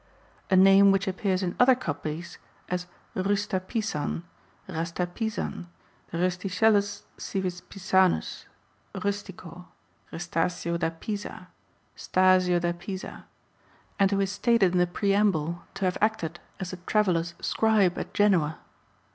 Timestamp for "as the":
16.59-16.77